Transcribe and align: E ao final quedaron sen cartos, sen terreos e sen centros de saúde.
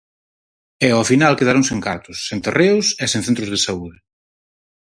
E 0.85 0.87
ao 0.93 1.07
final 1.11 1.37
quedaron 1.39 1.67
sen 1.69 1.79
cartos, 1.87 2.17
sen 2.27 2.39
terreos 2.45 2.87
e 3.03 3.05
sen 3.11 3.21
centros 3.27 3.51
de 3.53 3.59
saúde. 3.65 3.97